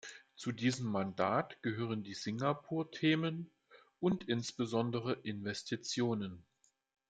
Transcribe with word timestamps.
Zu 0.35 0.51
diesem 0.51 0.87
Mandat 0.89 1.61
gehören 1.61 2.01
die 2.01 2.15
Singapur-Themen 2.15 3.51
und 3.99 4.27
insbesondere 4.27 5.13
Investitionen. 5.13 6.43